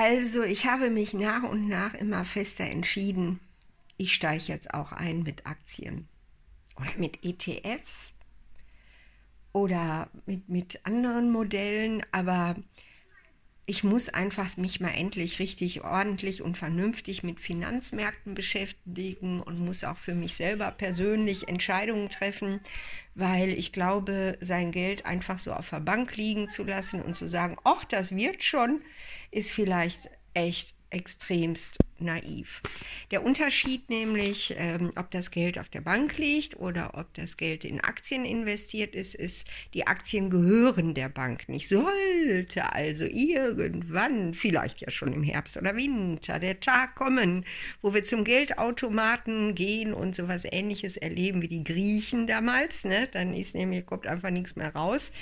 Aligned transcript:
Also, 0.00 0.44
ich 0.44 0.64
habe 0.66 0.90
mich 0.90 1.12
nach 1.12 1.42
und 1.42 1.66
nach 1.66 1.92
immer 1.92 2.24
fester 2.24 2.62
entschieden, 2.62 3.40
ich 3.96 4.14
steige 4.14 4.44
jetzt 4.44 4.72
auch 4.72 4.92
ein 4.92 5.24
mit 5.24 5.44
Aktien. 5.44 6.06
Oder 6.76 6.96
mit 6.98 7.24
ETFs 7.24 8.14
oder 9.52 10.08
mit, 10.24 10.48
mit 10.48 10.86
anderen 10.86 11.32
Modellen, 11.32 12.06
aber 12.12 12.54
ich 13.68 13.84
muss 13.84 14.08
einfach 14.08 14.56
mich 14.56 14.80
mal 14.80 14.94
endlich 14.94 15.40
richtig 15.40 15.84
ordentlich 15.84 16.40
und 16.40 16.56
vernünftig 16.56 17.22
mit 17.22 17.38
Finanzmärkten 17.38 18.34
beschäftigen 18.34 19.42
und 19.42 19.60
muss 19.60 19.84
auch 19.84 19.98
für 19.98 20.14
mich 20.14 20.36
selber 20.36 20.70
persönlich 20.70 21.48
Entscheidungen 21.48 22.08
treffen, 22.08 22.60
weil 23.14 23.50
ich 23.50 23.74
glaube, 23.74 24.38
sein 24.40 24.72
Geld 24.72 25.04
einfach 25.04 25.38
so 25.38 25.52
auf 25.52 25.68
der 25.68 25.80
Bank 25.80 26.16
liegen 26.16 26.48
zu 26.48 26.64
lassen 26.64 27.02
und 27.02 27.14
zu 27.14 27.28
sagen, 27.28 27.58
ach, 27.64 27.84
das 27.84 28.16
wird 28.16 28.42
schon, 28.42 28.80
ist 29.32 29.52
vielleicht 29.52 30.08
echt 30.32 30.74
extremst 30.88 31.76
naiv. 32.00 32.62
Der 33.10 33.24
Unterschied 33.24 33.88
nämlich, 33.90 34.54
ähm, 34.56 34.90
ob 34.96 35.10
das 35.10 35.30
Geld 35.30 35.58
auf 35.58 35.68
der 35.68 35.80
Bank 35.80 36.18
liegt 36.18 36.58
oder 36.58 36.92
ob 36.94 37.12
das 37.14 37.36
Geld 37.36 37.64
in 37.64 37.80
Aktien 37.80 38.24
investiert 38.24 38.94
ist, 38.94 39.14
ist, 39.14 39.46
die 39.74 39.86
Aktien 39.86 40.30
gehören 40.30 40.94
der 40.94 41.08
Bank 41.08 41.48
nicht. 41.48 41.68
Sollte 41.68 42.72
also 42.72 43.04
irgendwann, 43.04 44.34
vielleicht 44.34 44.80
ja 44.80 44.90
schon 44.90 45.12
im 45.12 45.22
Herbst 45.22 45.56
oder 45.56 45.76
Winter, 45.76 46.38
der 46.38 46.60
Tag 46.60 46.94
kommen, 46.94 47.44
wo 47.82 47.94
wir 47.94 48.04
zum 48.04 48.24
Geldautomaten 48.24 49.54
gehen 49.54 49.92
und 49.92 50.14
sowas 50.14 50.44
ähnliches 50.44 50.96
erleben 50.96 51.42
wie 51.42 51.48
die 51.48 51.64
Griechen 51.64 52.26
damals, 52.26 52.84
ne? 52.84 53.08
dann 53.12 53.34
ist 53.34 53.54
nämlich, 53.54 53.86
kommt 53.86 54.06
einfach 54.06 54.30
nichts 54.30 54.56
mehr 54.56 54.74
raus 54.74 55.12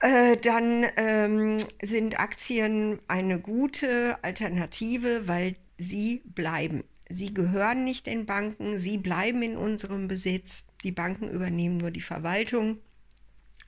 äh, 0.00 0.36
dann 0.36 0.86
ähm, 0.96 1.58
sind 1.82 2.20
Aktien 2.20 3.00
eine 3.08 3.40
gute 3.40 4.16
Alternative, 4.22 5.26
weil 5.26 5.56
sie 5.76 6.22
bleiben. 6.24 6.84
Sie 7.08 7.32
gehören 7.32 7.84
nicht 7.84 8.06
den 8.06 8.26
Banken, 8.26 8.78
sie 8.78 8.98
bleiben 8.98 9.42
in 9.42 9.56
unserem 9.56 10.08
Besitz. 10.08 10.64
Die 10.84 10.92
Banken 10.92 11.28
übernehmen 11.28 11.78
nur 11.78 11.90
die 11.90 12.02
Verwaltung. 12.02 12.78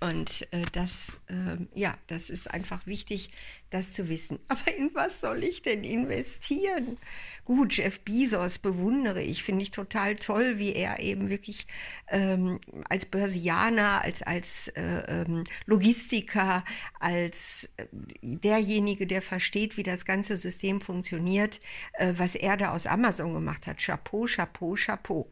Und 0.01 0.49
äh, 0.51 0.63
das, 0.73 1.21
äh, 1.29 1.59
ja, 1.79 1.99
das 2.07 2.31
ist 2.31 2.51
einfach 2.51 2.87
wichtig, 2.87 3.31
das 3.69 3.93
zu 3.93 4.09
wissen. 4.09 4.39
Aber 4.49 4.75
in 4.75 4.91
was 4.95 5.21
soll 5.21 5.45
ich 5.45 5.61
denn 5.61 5.85
investieren? 5.85 6.97
Gut, 7.45 7.75
Jeff 7.77 8.01
Bezos 8.01 8.59
bewundere 8.59 9.23
ich, 9.23 9.43
finde 9.43 9.63
ich 9.63 9.73
total 9.73 10.17
toll, 10.17 10.59
wie 10.59 10.73
er 10.73 11.01
eben 11.01 11.29
wirklich 11.29 11.67
ähm, 12.09 12.61
als 12.89 13.05
Börsianer, 13.05 14.03
als, 14.03 14.23
als 14.23 14.69
äh, 14.69 15.23
ähm, 15.23 15.45
Logistiker, 15.67 16.65
als 16.99 17.69
äh, 17.77 17.87
derjenige, 18.23 19.07
der 19.07 19.21
versteht, 19.21 19.77
wie 19.77 19.83
das 19.83 20.07
ganze 20.07 20.39
System 20.39 20.81
funktioniert, 20.81 21.61
äh, 21.95 22.15
was 22.17 22.37
er 22.37 22.57
da 22.57 22.71
aus 22.71 22.87
Amazon 22.87 23.35
gemacht 23.35 23.67
hat. 23.67 23.79
Chapeau, 23.83 24.27
Chapeau, 24.27 24.77
Chapeau. 24.77 25.31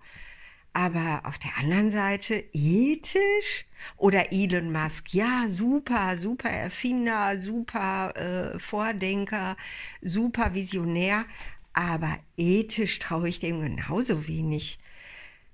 Aber 0.72 1.22
auf 1.24 1.38
der 1.38 1.56
anderen 1.58 1.91
Seite 1.91 2.44
ethisch 2.52 3.66
oder 3.97 4.33
Elon 4.33 4.70
Musk, 4.70 5.12
ja, 5.12 5.47
super, 5.48 6.16
super 6.16 6.50
Erfinder, 6.50 7.41
super 7.41 8.14
äh, 8.16 8.58
Vordenker, 8.58 9.56
super 10.02 10.55
Visionär, 10.55 11.24
aber 11.72 12.19
ethisch 12.36 12.98
traue 12.98 13.28
ich 13.28 13.41
dem 13.41 13.61
genauso 13.61 14.28
wenig. 14.28 14.78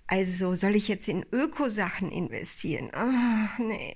Also 0.07 0.55
soll 0.55 0.75
ich 0.75 0.89
jetzt 0.89 1.09
in 1.09 1.25
Ökosachen 1.33 2.11
investieren? 2.11 2.91
Ach, 2.93 3.59
nee, 3.59 3.95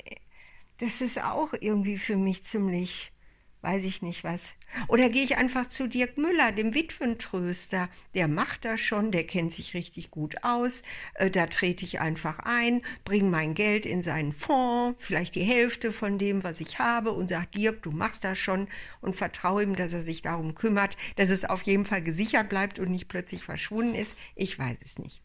das 0.79 1.01
ist 1.01 1.23
auch 1.23 1.53
irgendwie 1.61 1.99
für 1.99 2.17
mich 2.17 2.45
ziemlich 2.45 3.13
weiß 3.63 3.85
ich 3.85 4.03
nicht 4.03 4.25
was. 4.25 4.55
Oder 4.87 5.09
gehe 5.09 5.25
ich 5.25 5.37
einfach 5.37 5.69
zu 5.69 5.89
Dirk 5.89 6.19
Müller, 6.19 6.53
dem 6.53 6.75
Witwentröster. 6.75 7.89
Der 8.15 8.29
macht 8.29 8.65
das 8.65 8.81
schon, 8.81 9.11
der 9.11 9.27
kennt 9.27 9.53
sich 9.53 9.75
richtig 9.75 10.11
gut 10.11 10.45
aus. 10.45 10.83
Äh, 11.15 11.31
da 11.31 11.47
trete 11.47 11.85
ich 11.85 12.01
einfach 12.01 12.39
ein, 12.41 12.83
bringe 13.05 13.29
mein 13.29 13.55
Geld 13.55 13.87
in 13.87 14.03
seinen 14.03 14.33
Fonds, 14.33 15.03
vielleicht 15.03 15.35
die 15.35 15.43
Hälfte 15.43 15.93
von 15.93 16.19
dem, 16.19 16.45
was 16.45 16.61
ich 16.61 16.79
habe, 16.79 17.13
und 17.13 17.29
sage, 17.29 17.49
Dirk, 17.55 17.83
du 17.83 17.91
machst 17.91 18.25
das 18.25 18.39
schon 18.39 18.69
und 19.01 19.17
vertraue 19.17 19.63
ihm, 19.63 19.75
dass 19.75 19.93
er 19.93 20.03
sich 20.03 20.23
darum 20.23 20.55
kümmert, 20.55 20.97
dass 21.17 21.31
es 21.31 21.45
auf 21.45 21.63
jeden 21.63 21.85
Fall 21.85 22.03
gesichert 22.03 22.49
bleibt 22.49 22.79
und 22.79 22.91
nicht 22.91 23.09
plötzlich 23.09 23.45
verschwunden 23.45 23.95
ist. 23.95 24.17
Ich 24.35 24.59
weiß 24.59 24.79
es 24.85 24.99
nicht. 24.99 25.23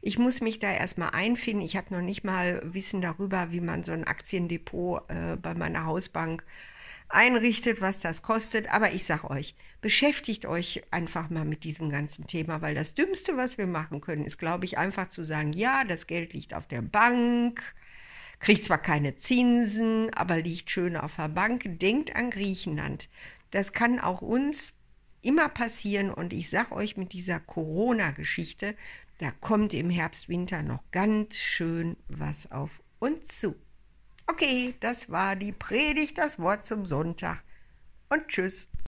Ich 0.00 0.18
muss 0.18 0.40
mich 0.40 0.58
da 0.58 0.70
erstmal 0.70 1.10
einfinden. 1.10 1.64
Ich 1.64 1.76
habe 1.76 1.94
noch 1.94 2.02
nicht 2.02 2.24
mal 2.24 2.60
Wissen 2.64 3.00
darüber, 3.00 3.52
wie 3.52 3.60
man 3.60 3.84
so 3.84 3.92
ein 3.92 4.04
Aktiendepot 4.04 5.08
äh, 5.08 5.36
bei 5.36 5.54
meiner 5.54 5.86
Hausbank 5.86 6.44
einrichtet, 7.12 7.80
was 7.80 8.00
das 8.00 8.22
kostet. 8.22 8.72
Aber 8.72 8.92
ich 8.92 9.04
sag 9.04 9.24
euch, 9.24 9.54
beschäftigt 9.80 10.46
euch 10.46 10.82
einfach 10.90 11.30
mal 11.30 11.44
mit 11.44 11.64
diesem 11.64 11.90
ganzen 11.90 12.26
Thema, 12.26 12.62
weil 12.62 12.74
das 12.74 12.94
Dümmste, 12.94 13.36
was 13.36 13.58
wir 13.58 13.66
machen 13.66 14.00
können, 14.00 14.24
ist, 14.24 14.38
glaube 14.38 14.64
ich, 14.64 14.78
einfach 14.78 15.08
zu 15.08 15.24
sagen, 15.24 15.52
ja, 15.52 15.84
das 15.84 16.06
Geld 16.06 16.32
liegt 16.32 16.54
auf 16.54 16.66
der 16.66 16.82
Bank, 16.82 17.62
kriegt 18.40 18.64
zwar 18.64 18.78
keine 18.78 19.16
Zinsen, 19.16 20.12
aber 20.14 20.38
liegt 20.40 20.70
schön 20.70 20.96
auf 20.96 21.16
der 21.16 21.28
Bank. 21.28 21.64
Denkt 21.78 22.16
an 22.16 22.30
Griechenland. 22.30 23.08
Das 23.50 23.72
kann 23.72 24.00
auch 24.00 24.22
uns 24.22 24.74
immer 25.20 25.48
passieren 25.48 26.10
und 26.10 26.32
ich 26.32 26.50
sag 26.50 26.72
euch 26.72 26.96
mit 26.96 27.12
dieser 27.12 27.38
Corona-Geschichte, 27.38 28.74
da 29.18 29.30
kommt 29.30 29.72
im 29.72 29.88
Herbst, 29.88 30.28
Winter 30.28 30.62
noch 30.62 30.82
ganz 30.90 31.36
schön 31.36 31.96
was 32.08 32.50
auf 32.50 32.82
uns 32.98 33.28
zu. 33.28 33.54
Okay, 34.32 34.74
das 34.80 35.10
war 35.10 35.36
die 35.36 35.52
Predigt, 35.52 36.16
das 36.16 36.38
Wort 36.38 36.64
zum 36.64 36.86
Sonntag. 36.86 37.44
Und 38.08 38.28
tschüss. 38.28 38.72